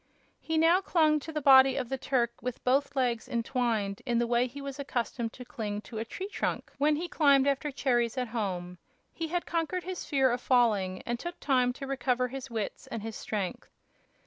He 0.39 0.57
now 0.57 0.81
clung 0.81 1.19
to 1.19 1.31
the 1.31 1.43
body 1.43 1.75
of 1.75 1.87
the 1.87 1.97
Turk 1.99 2.31
with 2.41 2.63
both 2.63 2.95
legs 2.95 3.29
entwined, 3.29 4.01
in 4.03 4.17
the 4.17 4.25
way 4.25 4.47
he 4.47 4.59
was 4.59 4.79
accustomed 4.79 5.31
to 5.33 5.45
cling 5.45 5.81
to 5.81 5.99
a 5.99 6.05
tree 6.05 6.27
trunk 6.27 6.71
when 6.79 6.95
he 6.95 7.07
climbed 7.07 7.45
after 7.45 7.69
cherries 7.69 8.17
at 8.17 8.29
home. 8.29 8.79
He 9.13 9.27
had 9.27 9.45
conquered 9.45 9.83
his 9.83 10.03
fear 10.03 10.31
of 10.31 10.41
falling, 10.41 11.03
and 11.05 11.19
took 11.19 11.39
time 11.39 11.71
to 11.73 11.85
recover 11.85 12.29
his 12.29 12.49
wits 12.49 12.87
and 12.87 13.03
his 13.03 13.15
strength. 13.15 13.69